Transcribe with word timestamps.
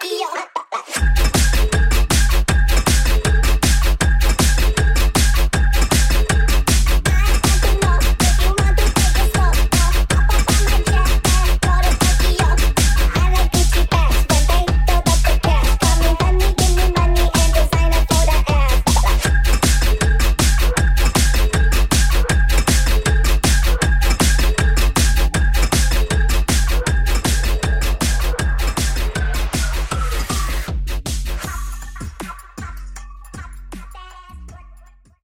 disappear. 0.00 0.57